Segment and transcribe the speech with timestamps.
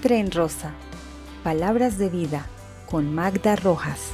[0.00, 0.72] Tren Rosa.
[1.44, 2.46] Palabras de vida
[2.90, 4.12] con Magda Rojas.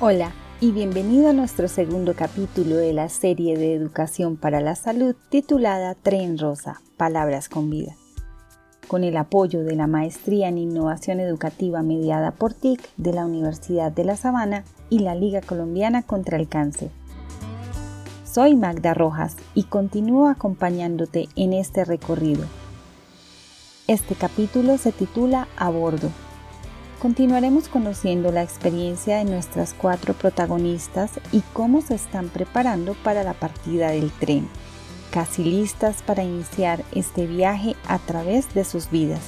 [0.00, 0.32] Hola
[0.62, 5.94] y bienvenido a nuestro segundo capítulo de la serie de educación para la salud titulada
[5.94, 6.80] Tren Rosa.
[6.96, 7.96] Palabras con vida.
[8.88, 13.92] Con el apoyo de la Maestría en Innovación Educativa mediada por TIC de la Universidad
[13.92, 16.88] de La Sabana y la Liga Colombiana contra el Cáncer.
[18.24, 22.46] Soy Magda Rojas y continúo acompañándote en este recorrido.
[23.88, 26.08] Este capítulo se titula A bordo.
[27.00, 33.34] Continuaremos conociendo la experiencia de nuestras cuatro protagonistas y cómo se están preparando para la
[33.34, 34.48] partida del tren,
[35.10, 39.18] casi listas para iniciar este viaje a través de sus vidas.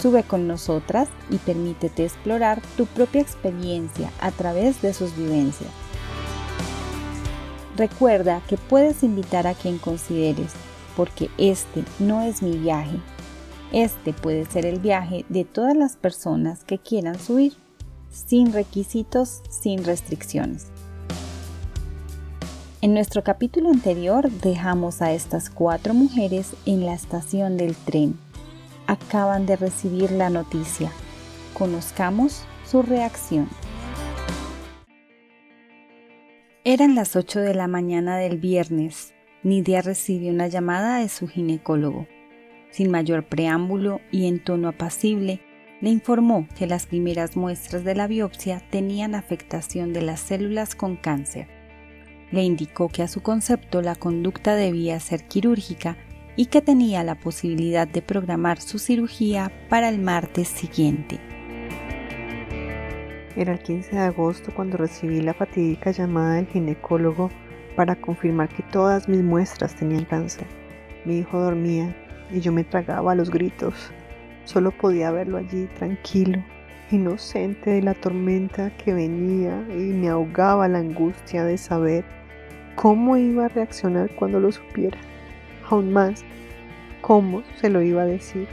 [0.00, 5.70] Sube con nosotras y permítete explorar tu propia experiencia a través de sus vivencias.
[7.76, 10.52] Recuerda que puedes invitar a quien consideres,
[10.96, 13.00] porque este no es mi viaje.
[13.74, 17.54] Este puede ser el viaje de todas las personas que quieran subir,
[18.08, 20.68] sin requisitos, sin restricciones.
[22.82, 28.16] En nuestro capítulo anterior dejamos a estas cuatro mujeres en la estación del tren.
[28.86, 30.92] Acaban de recibir la noticia.
[31.52, 33.48] Conozcamos su reacción.
[36.62, 39.14] Eran las 8 de la mañana del viernes.
[39.42, 42.06] Nidia recibió una llamada de su ginecólogo.
[42.74, 45.40] Sin mayor preámbulo y en tono apacible,
[45.80, 50.96] le informó que las primeras muestras de la biopsia tenían afectación de las células con
[50.96, 51.46] cáncer.
[52.32, 55.96] Le indicó que a su concepto la conducta debía ser quirúrgica
[56.34, 61.20] y que tenía la posibilidad de programar su cirugía para el martes siguiente.
[63.36, 67.30] Era el 15 de agosto cuando recibí la fatídica llamada del ginecólogo
[67.76, 70.48] para confirmar que todas mis muestras tenían cáncer.
[71.04, 71.94] Mi hijo dormía
[72.30, 73.74] y yo me tragaba los gritos.
[74.44, 76.42] Solo podía verlo allí tranquilo,
[76.90, 82.04] inocente de la tormenta que venía y me ahogaba la angustia de saber
[82.74, 84.98] cómo iba a reaccionar cuando lo supiera.
[85.70, 86.24] Aún más,
[87.00, 88.46] cómo se lo iba a decir.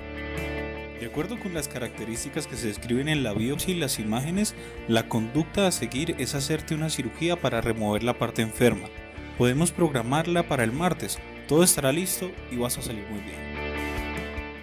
[0.99, 4.53] De acuerdo con las características que se describen en la biopsia y las imágenes,
[4.87, 8.87] la conducta a seguir es hacerte una cirugía para remover la parte enferma.
[9.37, 11.17] Podemos programarla para el martes,
[11.47, 13.50] todo estará listo y vas a salir muy bien.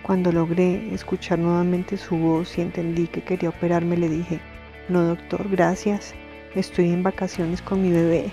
[0.09, 4.41] Cuando logré escuchar nuevamente su voz y entendí que quería operarme, le dije,
[4.89, 6.15] no doctor, gracias,
[6.55, 8.31] estoy en vacaciones con mi bebé.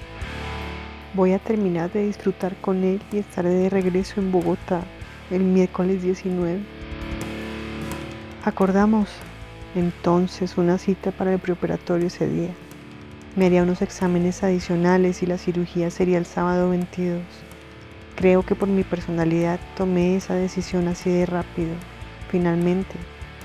[1.15, 4.85] Voy a terminar de disfrutar con él y estaré de regreso en Bogotá
[5.29, 6.61] el miércoles 19.
[8.45, 9.09] Acordamos
[9.75, 12.51] entonces una cita para el preoperatorio ese día.
[13.35, 17.19] Me haría unos exámenes adicionales y la cirugía sería el sábado 22.
[18.15, 21.73] Creo que por mi personalidad tomé esa decisión así de rápido.
[22.29, 22.95] Finalmente,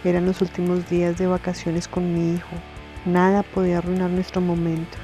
[0.05, 2.57] eran los últimos días de vacaciones con mi hijo.
[3.05, 4.97] Nada podía arruinar nuestro momento.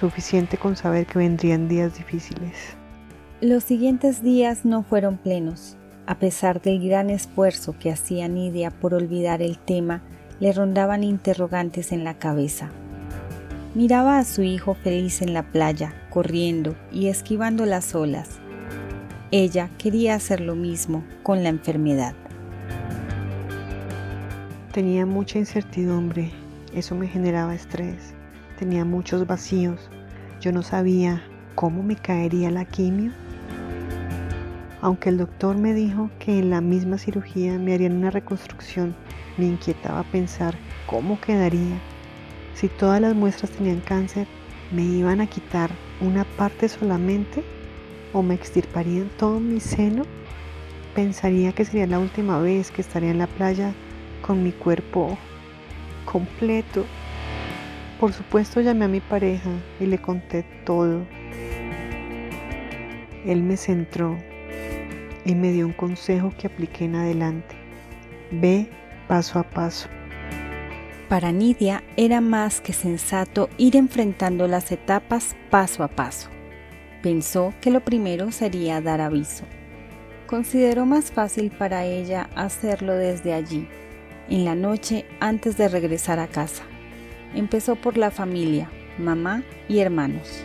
[0.00, 2.74] Suficiente con saber que vendrían días difíciles.
[3.40, 5.76] Los siguientes días no fueron plenos.
[6.06, 10.02] A pesar del gran esfuerzo que hacía Nidia por olvidar el tema,
[10.40, 12.70] le rondaban interrogantes en la cabeza.
[13.74, 18.38] Miraba a su hijo feliz en la playa, corriendo y esquivando las olas.
[19.30, 22.14] Ella quería hacer lo mismo con la enfermedad.
[24.72, 26.30] Tenía mucha incertidumbre,
[26.72, 28.14] eso me generaba estrés.
[28.58, 29.90] Tenía muchos vacíos.
[30.40, 31.22] Yo no sabía
[31.54, 33.12] cómo me caería la quimio
[34.84, 38.94] aunque el doctor me dijo que en la misma cirugía me harían una reconstrucción,
[39.38, 40.54] me inquietaba pensar
[40.86, 41.80] cómo quedaría.
[42.54, 44.28] Si todas las muestras tenían cáncer,
[44.70, 45.70] ¿me iban a quitar
[46.00, 47.42] una parte solamente?
[48.12, 50.04] ¿O me extirparían todo mi seno?
[50.94, 53.72] Pensaría que sería la última vez que estaría en la playa
[54.22, 55.18] con mi cuerpo
[56.04, 56.84] completo.
[57.98, 59.50] Por supuesto llamé a mi pareja
[59.80, 61.04] y le conté todo.
[63.26, 64.16] Él me centró
[65.24, 67.56] y me dio un consejo que apliqué en adelante.
[68.30, 68.68] Ve
[69.08, 69.88] paso a paso.
[71.08, 76.30] Para Nidia era más que sensato ir enfrentando las etapas paso a paso.
[77.02, 79.44] Pensó que lo primero sería dar aviso.
[80.26, 83.68] Consideró más fácil para ella hacerlo desde allí,
[84.30, 86.64] en la noche antes de regresar a casa.
[87.34, 90.42] Empezó por la familia, mamá y hermanos.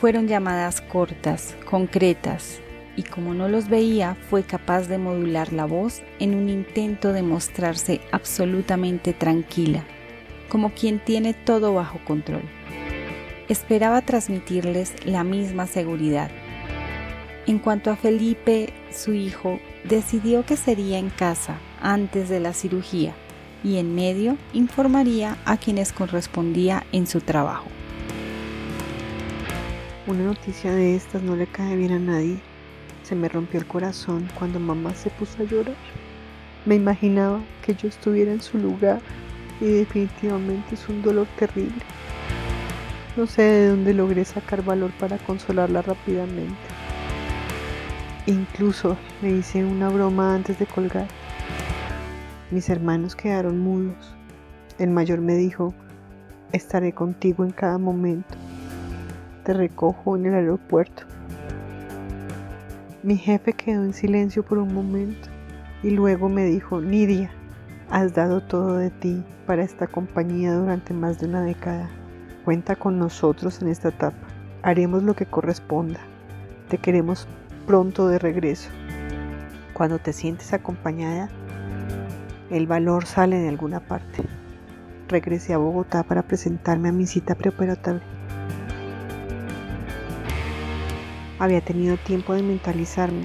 [0.00, 2.60] Fueron llamadas cortas, concretas,
[2.96, 7.22] y como no los veía fue capaz de modular la voz en un intento de
[7.22, 9.84] mostrarse absolutamente tranquila,
[10.48, 12.42] como quien tiene todo bajo control.
[13.48, 16.30] Esperaba transmitirles la misma seguridad.
[17.46, 23.14] En cuanto a Felipe, su hijo, decidió que sería en casa antes de la cirugía
[23.64, 27.66] y en medio informaría a quienes correspondía en su trabajo.
[30.06, 32.51] Una noticia de estas no le cae bien a nadie.
[33.02, 35.76] Se me rompió el corazón cuando mamá se puso a llorar.
[36.64, 39.00] Me imaginaba que yo estuviera en su lugar
[39.60, 41.82] y definitivamente es un dolor terrible.
[43.16, 46.56] No sé de dónde logré sacar valor para consolarla rápidamente.
[48.26, 51.08] Incluso le hice una broma antes de colgar.
[52.52, 54.14] Mis hermanos quedaron mudos.
[54.78, 55.74] El mayor me dijo,
[56.52, 58.34] estaré contigo en cada momento.
[59.44, 61.02] Te recojo en el aeropuerto.
[63.02, 65.28] Mi jefe quedó en silencio por un momento
[65.82, 67.32] y luego me dijo, Nidia,
[67.90, 71.90] has dado todo de ti para esta compañía durante más de una década.
[72.44, 74.28] Cuenta con nosotros en esta etapa.
[74.62, 75.98] Haremos lo que corresponda.
[76.68, 77.26] Te queremos
[77.66, 78.70] pronto de regreso.
[79.72, 81.28] Cuando te sientes acompañada,
[82.50, 84.22] el valor sale de alguna parte.
[85.08, 88.11] Regresé a Bogotá para presentarme a mi cita preoperatoria.
[91.42, 93.24] Había tenido tiempo de mentalizarme.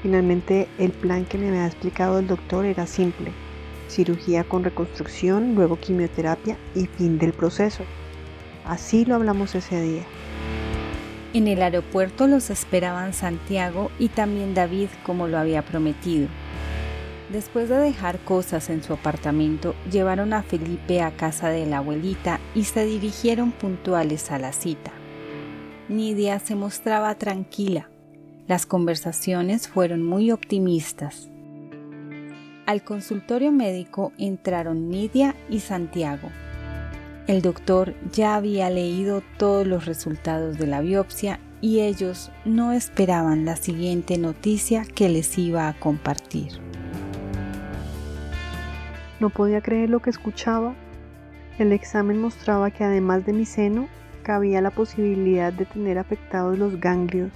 [0.00, 3.32] Finalmente el plan que me había explicado el doctor era simple.
[3.88, 7.82] Cirugía con reconstrucción, luego quimioterapia y fin del proceso.
[8.64, 10.02] Así lo hablamos ese día.
[11.34, 16.28] En el aeropuerto los esperaban Santiago y también David como lo había prometido.
[17.32, 22.38] Después de dejar cosas en su apartamento, llevaron a Felipe a casa de la abuelita
[22.54, 24.92] y se dirigieron puntuales a la cita.
[25.88, 27.88] Nidia se mostraba tranquila.
[28.48, 31.28] Las conversaciones fueron muy optimistas.
[32.66, 36.28] Al consultorio médico entraron Nidia y Santiago.
[37.28, 43.44] El doctor ya había leído todos los resultados de la biopsia y ellos no esperaban
[43.44, 46.48] la siguiente noticia que les iba a compartir.
[49.20, 50.74] No podía creer lo que escuchaba.
[51.60, 53.88] El examen mostraba que además de mi seno,
[54.26, 57.30] cabía la posibilidad de tener afectados los ganglios.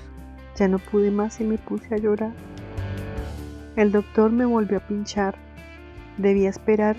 [0.56, 2.32] Ya no pude más y me puse a llorar.
[3.76, 5.36] El doctor me volvió a pinchar.
[6.18, 6.96] Debía esperar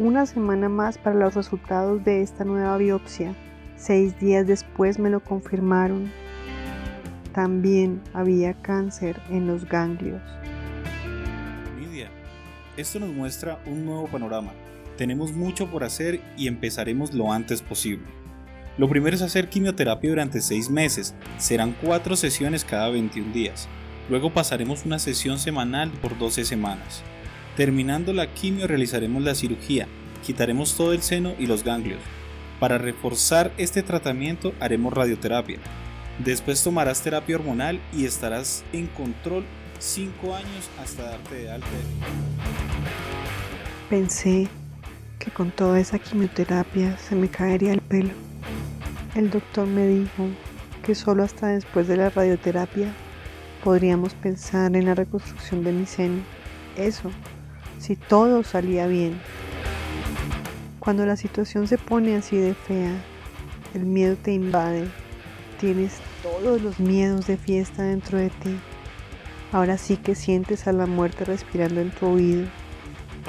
[0.00, 3.32] una semana más para los resultados de esta nueva biopsia.
[3.76, 6.10] Seis días después me lo confirmaron.
[7.32, 10.20] También había cáncer en los ganglios.
[11.78, 12.10] Lidia,
[12.76, 14.50] esto nos muestra un nuevo panorama.
[14.96, 18.17] Tenemos mucho por hacer y empezaremos lo antes posible.
[18.78, 21.12] Lo primero es hacer quimioterapia durante seis meses.
[21.36, 23.68] Serán cuatro sesiones cada 21 días.
[24.08, 27.02] Luego pasaremos una sesión semanal por 12 semanas.
[27.56, 29.88] Terminando la quimio realizaremos la cirugía,
[30.24, 32.00] quitaremos todo el seno y los ganglios.
[32.60, 35.58] Para reforzar este tratamiento haremos radioterapia.
[36.24, 39.44] Después tomarás terapia hormonal y estarás en control
[39.80, 41.66] 5 años hasta darte de alta.
[43.90, 44.46] Pensé
[45.18, 48.27] que con toda esa quimioterapia se me caería el pelo.
[49.18, 50.28] El doctor me dijo
[50.84, 52.94] que solo hasta después de la radioterapia
[53.64, 56.22] podríamos pensar en la reconstrucción de mi seno.
[56.76, 57.10] Eso
[57.80, 59.20] si todo salía bien.
[60.78, 62.92] Cuando la situación se pone así de fea,
[63.74, 64.86] el miedo te invade,
[65.58, 68.56] tienes todos los miedos de fiesta dentro de ti.
[69.50, 72.46] Ahora sí que sientes a la muerte respirando en tu oído.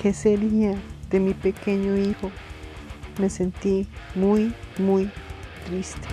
[0.04, 0.76] ¿Qué sería
[1.10, 2.30] de mi pequeño hijo?
[3.18, 5.10] Me sentí muy, muy
[5.66, 6.08] triste.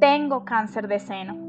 [0.00, 1.44] Tengo cáncer de seno.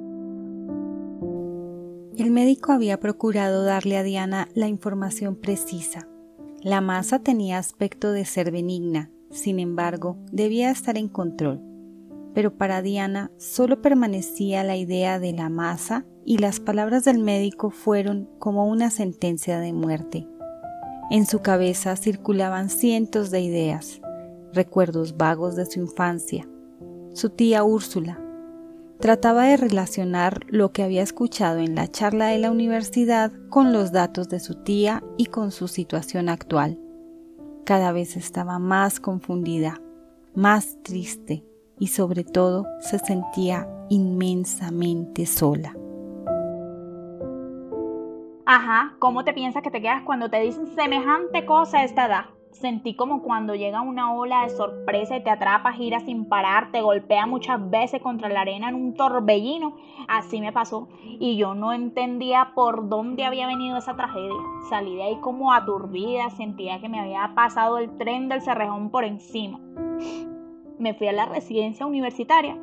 [2.18, 6.08] El médico había procurado darle a Diana la información precisa.
[6.62, 11.62] La masa tenía aspecto de ser benigna, sin embargo, debía estar en control.
[12.34, 17.70] Pero para Diana solo permanecía la idea de la masa y las palabras del médico
[17.70, 20.28] fueron como una sentencia de muerte.
[21.12, 24.02] En su cabeza circulaban cientos de ideas,
[24.54, 26.48] recuerdos vagos de su infancia,
[27.14, 28.20] su tía Úrsula,
[29.00, 33.92] Trataba de relacionar lo que había escuchado en la charla de la universidad con los
[33.92, 36.80] datos de su tía y con su situación actual.
[37.66, 39.82] Cada vez estaba más confundida,
[40.34, 41.44] más triste
[41.78, 45.76] y sobre todo se sentía inmensamente sola.
[48.48, 52.26] Ajá, ¿cómo te piensas que te quedas cuando te dicen semejante cosa a esta edad?
[52.52, 56.84] Sentí como cuando llega una ola de sorpresa y te atrapa, gira sin parar, te
[56.84, 59.78] golpea muchas veces contra la arena en un torbellino.
[60.08, 60.88] Así me pasó.
[61.02, 64.38] Y yo no entendía por dónde había venido esa tragedia.
[64.70, 69.06] Salí de ahí como aturdida, sentía que me había pasado el tren del cerrejón por
[69.06, 69.60] encima.
[70.78, 72.58] Me fui a la residencia universitaria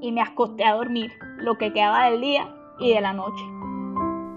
[0.00, 2.48] y me acosté a dormir lo que quedaba del día
[2.80, 3.44] y de la noche.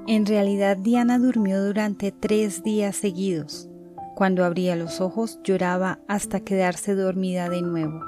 [0.08, 3.70] En realidad Diana durmió durante tres días seguidos.
[4.16, 8.00] Cuando abría los ojos lloraba hasta quedarse dormida de nuevo.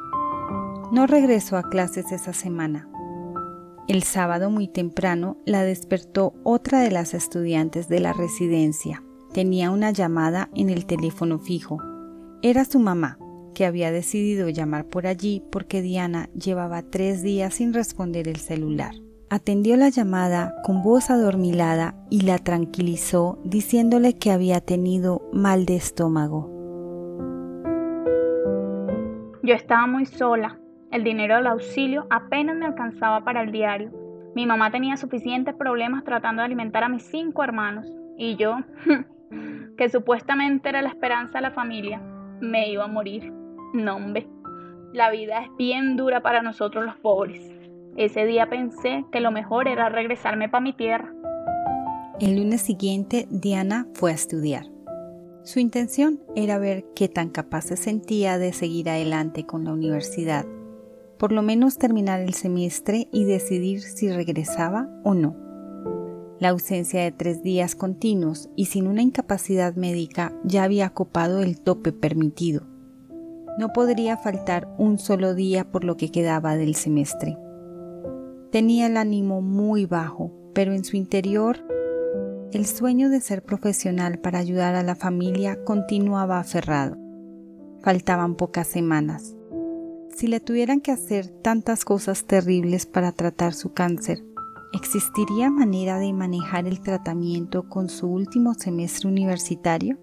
[0.93, 2.89] No regresó a clases esa semana.
[3.89, 9.03] El sábado muy temprano la despertó otra de las estudiantes de la residencia.
[9.33, 11.79] Tenía una llamada en el teléfono fijo.
[12.41, 13.19] Era su mamá,
[13.53, 18.95] que había decidido llamar por allí porque Diana llevaba tres días sin responder el celular.
[19.31, 25.75] Atendió la llamada con voz adormilada y la tranquilizó diciéndole que había tenido mal de
[25.75, 26.49] estómago.
[29.43, 30.57] Yo estaba muy sola.
[30.89, 33.91] El dinero del auxilio apenas me alcanzaba para el diario.
[34.33, 37.85] Mi mamá tenía suficientes problemas tratando de alimentar a mis cinco hermanos.
[38.17, 38.57] Y yo,
[39.77, 42.01] que supuestamente era la esperanza de la familia,
[42.41, 43.31] me iba a morir.
[43.73, 44.27] No, hombre.
[44.91, 47.58] La vida es bien dura para nosotros los pobres.
[47.99, 51.13] Ese día pensé que lo mejor era regresarme para mi tierra.
[52.21, 54.67] El lunes siguiente, Diana fue a estudiar.
[55.43, 60.45] Su intención era ver qué tan capaz se sentía de seguir adelante con la universidad,
[61.17, 65.35] por lo menos terminar el semestre y decidir si regresaba o no.
[66.39, 71.59] La ausencia de tres días continuos y sin una incapacidad médica ya había copado el
[71.59, 72.65] tope permitido.
[73.57, 77.37] No podría faltar un solo día por lo que quedaba del semestre.
[78.51, 81.63] Tenía el ánimo muy bajo, pero en su interior
[82.51, 86.97] el sueño de ser profesional para ayudar a la familia continuaba aferrado.
[87.83, 89.35] Faltaban pocas semanas.
[90.15, 94.23] Si le tuvieran que hacer tantas cosas terribles para tratar su cáncer,
[94.73, 99.99] ¿existiría manera de manejar el tratamiento con su último semestre universitario?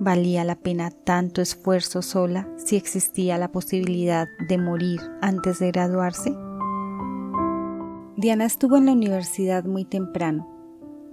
[0.00, 6.34] ¿Valía la pena tanto esfuerzo sola si existía la posibilidad de morir antes de graduarse?
[8.22, 10.48] Diana estuvo en la universidad muy temprano.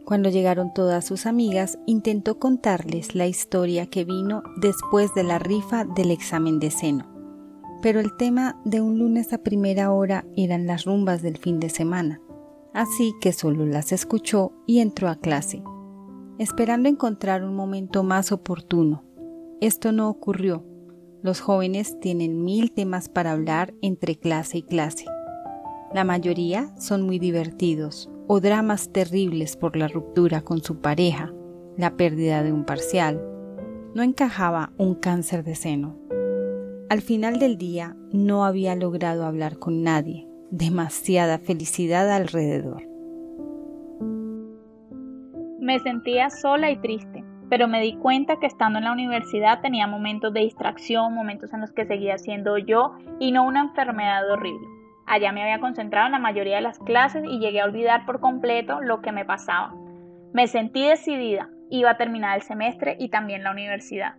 [0.05, 5.85] Cuando llegaron todas sus amigas, intentó contarles la historia que vino después de la rifa
[5.85, 7.07] del examen de seno.
[7.81, 11.69] Pero el tema de un lunes a primera hora eran las rumbas del fin de
[11.69, 12.21] semana,
[12.75, 15.63] así que solo las escuchó y entró a clase,
[16.37, 19.03] esperando encontrar un momento más oportuno.
[19.61, 20.63] Esto no ocurrió.
[21.23, 25.05] Los jóvenes tienen mil temas para hablar entre clase y clase
[25.93, 31.33] la mayoría son muy divertidos o dramas terribles por la ruptura con su pareja,
[31.77, 33.19] la pérdida de un parcial.
[33.95, 35.97] No encajaba un cáncer de seno.
[36.89, 42.83] Al final del día no había logrado hablar con nadie, demasiada felicidad alrededor.
[45.59, 49.87] Me sentía sola y triste, pero me di cuenta que estando en la universidad tenía
[49.87, 54.78] momentos de distracción, momentos en los que seguía siendo yo y no una enfermedad horrible.
[55.09, 58.19] Allá me había concentrado en la mayoría de las clases y llegué a olvidar por
[58.19, 59.73] completo lo que me pasaba.
[60.33, 64.17] Me sentí decidida, iba a terminar el semestre y también la universidad.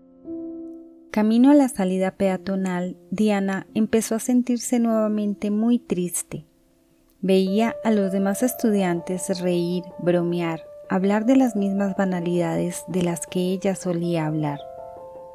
[1.13, 6.45] Camino a la salida peatonal, Diana empezó a sentirse nuevamente muy triste.
[7.21, 13.39] Veía a los demás estudiantes reír, bromear, hablar de las mismas banalidades de las que
[13.39, 14.59] ella solía hablar.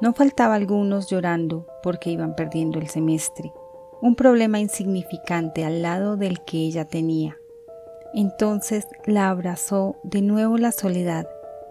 [0.02, 3.54] No faltaba algunos llorando porque iban perdiendo el semestre
[4.02, 7.38] un problema insignificante al lado del que ella tenía.
[8.14, 11.28] Entonces la abrazó de nuevo la soledad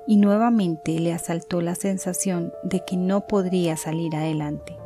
[0.06, 4.76] y nuevamente le asaltó la sensación de que no podría salir adelante.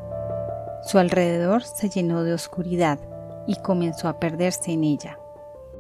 [0.83, 3.01] Su alrededor se llenó de oscuridad
[3.47, 5.19] y comenzó a perderse en ella,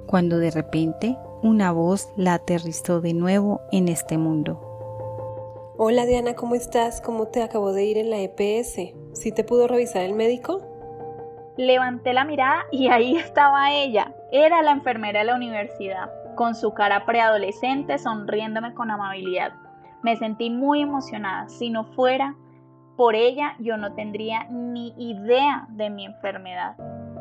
[0.06, 4.64] cuando de repente una voz la aterrizó de nuevo en este mundo.
[5.76, 7.00] Hola Diana, ¿cómo estás?
[7.00, 8.94] ¿Cómo te acabó de ir en la EPS?
[9.12, 10.67] ¿Sí te pudo revisar el médico?
[11.58, 14.12] Levanté la mirada y ahí estaba ella.
[14.30, 19.54] Era la enfermera de la universidad, con su cara preadolescente sonriéndome con amabilidad.
[20.04, 21.48] Me sentí muy emocionada.
[21.48, 22.36] Si no fuera
[22.96, 26.76] por ella, yo no tendría ni idea de mi enfermedad.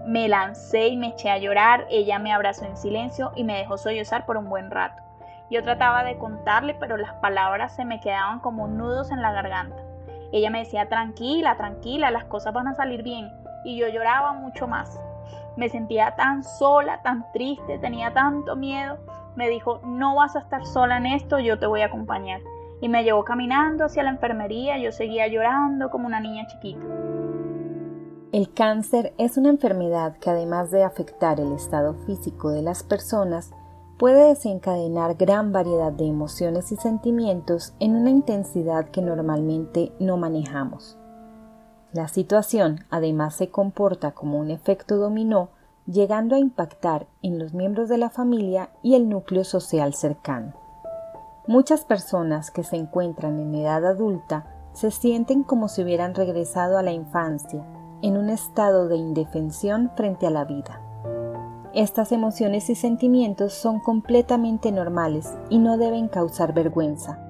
[0.06, 1.88] Me lancé y me eché a llorar.
[1.89, 5.01] Ella me abrazó en silencio y me dejó sollozar por un buen rato.
[5.50, 9.82] Yo trataba de contarle, pero las palabras se me quedaban como nudos en la garganta.
[10.32, 13.32] Ella me decía, tranquila, tranquila, las cosas van a salir bien
[13.64, 15.00] y yo lloraba mucho más.
[15.56, 18.98] Me sentía tan sola, tan triste, tenía tanto miedo.
[19.36, 22.42] Me dijo, no vas a estar sola en esto, yo te voy a acompañar.
[22.80, 26.86] Y me llevó caminando hacia la enfermería, yo seguía llorando como una niña chiquita.
[28.32, 33.52] El cáncer es una enfermedad que además de afectar el estado físico de las personas,
[33.98, 41.00] puede desencadenar gran variedad de emociones y sentimientos en una intensidad que normalmente no manejamos.
[41.98, 45.50] La situación además se comporta como un efecto dominó
[45.88, 50.54] llegando a impactar en los miembros de la familia y el núcleo social cercano.
[51.48, 56.84] Muchas personas que se encuentran en edad adulta se sienten como si hubieran regresado a
[56.84, 57.66] la infancia,
[58.04, 60.80] en un estado de indefensión frente a la vida.
[61.74, 67.26] Estas emociones y sentimientos son completamente normales y no deben causar vergüenza.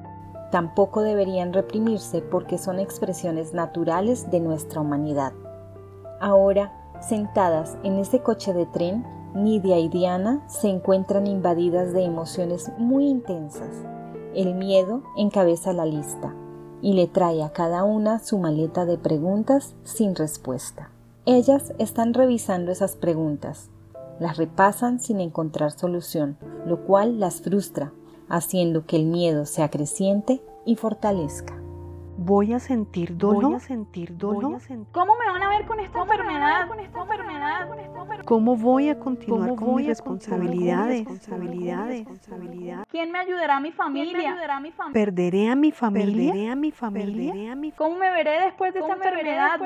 [0.58, 5.32] Tampoco deberían reprimirse porque son expresiones naturales de nuestra humanidad.
[6.20, 12.72] Ahora, sentadas en ese coche de tren, Nidia y Diana se encuentran invadidas de emociones
[12.80, 13.70] muy intensas.
[14.34, 16.34] El miedo encabeza la lista
[16.82, 20.90] y le trae a cada una su maleta de preguntas sin respuesta.
[21.28, 23.70] Ellas están revisando esas preguntas,
[24.20, 26.36] las repasan sin encontrar solución,
[26.66, 27.94] lo cual las frustra,
[28.30, 31.67] haciendo que el miedo se acreciente y fortalezca.
[32.18, 33.44] Voy a sentir dolor.
[33.44, 34.60] Voy a sentir dolor.
[34.92, 36.68] ¿Cómo me van a ver con esta enfermedad?
[36.68, 37.70] Con esta enfermedad,
[38.26, 41.06] ¿Cómo voy a continuar con mis responsabilidades?
[41.06, 42.08] responsabilidades?
[42.90, 44.36] ¿Quién me ayudará a mi familia?
[44.92, 46.34] ¿Perderé a mi familia?
[46.34, 47.74] ¿Perderé a mi familia?
[47.78, 49.60] ¿Cómo me veré después de esta enfermedad?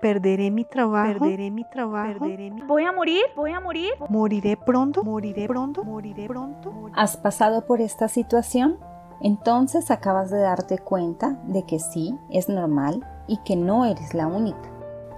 [0.00, 1.18] ¿Perderé mi trabajo?
[1.20, 2.26] ¿Perderé mi trabajo?
[2.66, 3.22] ¿Voy a morir?
[3.36, 3.92] ¿Voy a morir?
[4.08, 5.04] ¿Moriré pronto?
[5.04, 5.84] ¿Moriré pronto?
[5.84, 6.90] ¿Moriré pronto?
[6.94, 8.78] ¿Has pasado por esta situación?
[9.20, 14.26] Entonces acabas de darte cuenta de que sí, es normal y que no eres la
[14.26, 14.70] única.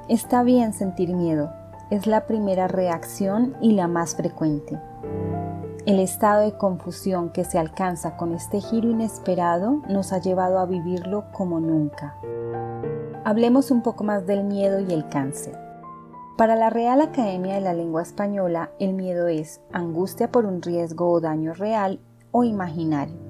[0.08, 1.52] Está bien sentir miedo,
[1.90, 4.80] es la primera reacción y la más frecuente.
[5.86, 10.66] El estado de confusión que se alcanza con este giro inesperado nos ha llevado a
[10.66, 12.16] vivirlo como nunca.
[13.24, 15.58] Hablemos un poco más del miedo y el cáncer.
[16.36, 21.10] Para la Real Academia de la Lengua Española, el miedo es angustia por un riesgo
[21.10, 21.98] o daño real
[22.30, 23.25] o imaginario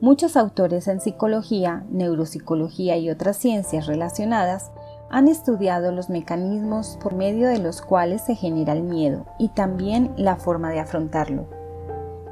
[0.00, 4.70] Muchos autores en psicología, neuropsicología y otras ciencias relacionadas
[5.10, 10.14] han estudiado los mecanismos por medio de los cuales se genera el miedo y también
[10.16, 11.44] la forma de afrontarlo.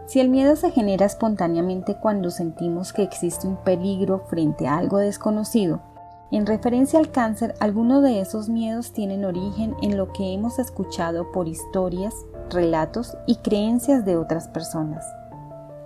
[0.07, 4.97] Si el miedo se genera espontáneamente cuando sentimos que existe un peligro frente a algo
[4.97, 5.83] desconocido,
[6.31, 11.33] en referencia al cáncer, algunos de esos miedos tienen origen en lo que hemos escuchado
[11.33, 12.15] por historias,
[12.49, 15.05] relatos y creencias de otras personas.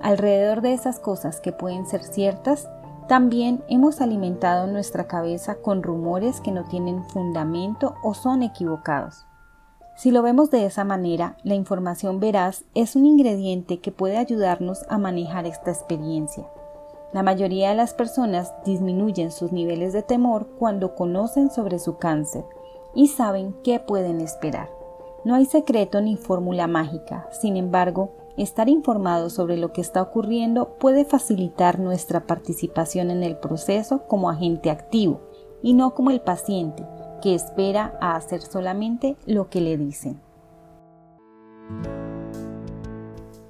[0.02, 2.68] Alrededor de esas cosas que pueden ser ciertas,
[3.06, 9.26] también hemos alimentado nuestra cabeza con rumores que no tienen fundamento o son equivocados.
[9.94, 14.84] Si lo vemos de esa manera, la información veraz es un ingrediente que puede ayudarnos
[14.88, 16.48] a manejar esta experiencia.
[17.12, 22.44] La mayoría de las personas disminuyen sus niveles de temor cuando conocen sobre su cáncer
[22.94, 24.70] y saben qué pueden esperar.
[25.24, 30.78] No hay secreto ni fórmula mágica, sin embargo, Estar informado sobre lo que está ocurriendo
[30.78, 35.20] puede facilitar nuestra participación en el proceso como agente activo
[35.62, 36.86] y no como el paciente
[37.20, 40.20] que espera a hacer solamente lo que le dicen.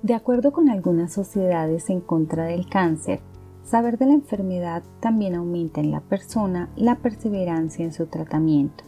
[0.02, 3.20] De acuerdo con algunas sociedades en contra del cáncer,
[3.62, 8.82] saber de la enfermedad también aumenta en la persona la perseverancia en su tratamiento.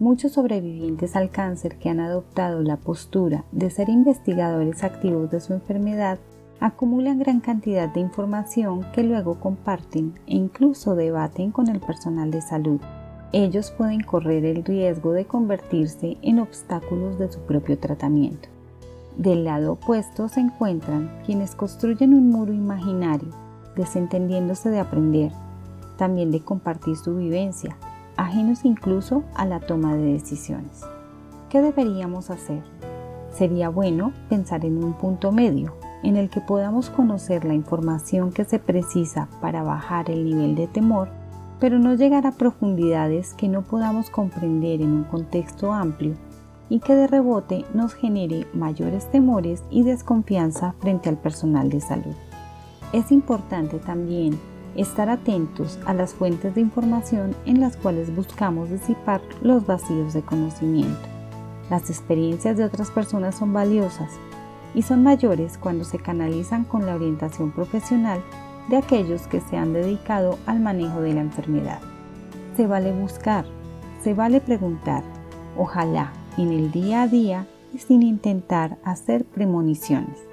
[0.00, 5.52] Muchos sobrevivientes al cáncer que han adoptado la postura de ser investigadores activos de su
[5.52, 6.18] enfermedad
[6.58, 12.40] acumulan gran cantidad de información que luego comparten e incluso debaten con el personal de
[12.40, 12.80] salud.
[13.32, 18.48] Ellos pueden correr el riesgo de convertirse en obstáculos de su propio tratamiento.
[19.18, 23.28] Del lado opuesto se encuentran quienes construyen un muro imaginario,
[23.76, 25.32] desentendiéndose de aprender,
[25.98, 27.76] también de compartir su vivencia,
[28.20, 30.82] ajenos incluso a la toma de decisiones.
[31.48, 32.62] ¿Qué deberíamos hacer?
[33.32, 38.44] Sería bueno pensar en un punto medio en el que podamos conocer la información que
[38.44, 41.08] se precisa para bajar el nivel de temor,
[41.58, 46.14] pero no llegar a profundidades que no podamos comprender en un contexto amplio
[46.68, 52.14] y que de rebote nos genere mayores temores y desconfianza frente al personal de salud.
[52.92, 54.38] Es importante también
[54.76, 60.22] estar atentos a las fuentes de información en las cuales buscamos disipar los vacíos de
[60.22, 61.08] conocimiento.
[61.68, 64.10] Las experiencias de otras personas son valiosas
[64.74, 68.22] y son mayores cuando se canalizan con la orientación profesional
[68.68, 71.80] de aquellos que se han dedicado al manejo de la enfermedad.
[72.56, 73.44] Se vale buscar,
[74.02, 75.02] se vale preguntar,
[75.56, 80.29] ojalá en el día a día y sin intentar hacer premoniciones.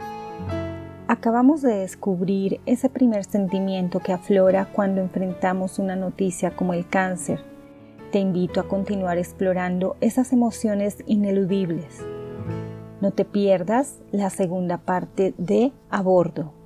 [1.09, 7.39] Acabamos de descubrir ese primer sentimiento que aflora cuando enfrentamos una noticia como el cáncer.
[8.11, 12.05] Te invito a continuar explorando esas emociones ineludibles.
[12.99, 16.56] No te pierdas la segunda parte de A Bordo.